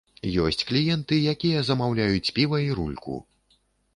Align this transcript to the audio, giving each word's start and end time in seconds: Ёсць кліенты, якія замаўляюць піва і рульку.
Ёсць 0.43 0.65
кліенты, 0.69 1.19
якія 1.33 1.59
замаўляюць 1.69 2.33
піва 2.39 2.57
і 2.69 2.75
рульку. 2.79 3.21